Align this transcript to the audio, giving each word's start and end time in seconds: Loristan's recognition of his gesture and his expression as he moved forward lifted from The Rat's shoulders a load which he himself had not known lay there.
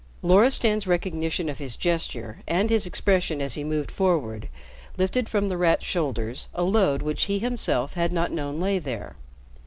Loristan's 0.23 0.87
recognition 0.87 1.47
of 1.47 1.59
his 1.59 1.75
gesture 1.75 2.41
and 2.47 2.71
his 2.71 2.87
expression 2.87 3.39
as 3.39 3.53
he 3.53 3.63
moved 3.63 3.91
forward 3.91 4.49
lifted 4.97 5.29
from 5.29 5.47
The 5.47 5.57
Rat's 5.57 5.85
shoulders 5.85 6.47
a 6.55 6.63
load 6.63 7.03
which 7.03 7.25
he 7.25 7.37
himself 7.37 7.93
had 7.93 8.11
not 8.11 8.31
known 8.31 8.59
lay 8.59 8.79
there. 8.79 9.15